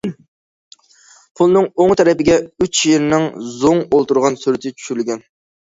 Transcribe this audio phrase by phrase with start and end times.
[1.41, 3.29] پۇلنىڭ ئوڭ تەرىپىگە ئۈچ شىرنىڭ
[3.61, 5.29] زوڭ ئولتۇرغان سۈرىتى چۈشۈرۈلگەن.